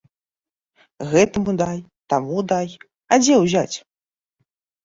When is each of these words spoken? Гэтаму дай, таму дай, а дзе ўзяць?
Гэтаму 1.11 1.51
дай, 1.61 1.77
таму 2.13 2.37
дай, 2.53 2.69
а 3.13 3.21
дзе 3.25 3.35
ўзяць? 3.45 3.75